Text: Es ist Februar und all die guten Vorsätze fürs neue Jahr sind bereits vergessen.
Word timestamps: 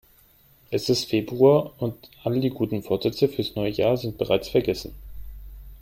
Es 0.71 0.89
ist 0.89 1.11
Februar 1.11 1.73
und 1.79 1.93
all 2.23 2.39
die 2.39 2.49
guten 2.49 2.81
Vorsätze 2.81 3.29
fürs 3.29 3.53
neue 3.53 3.69
Jahr 3.69 3.97
sind 3.97 4.17
bereits 4.17 4.49
vergessen. 4.49 4.95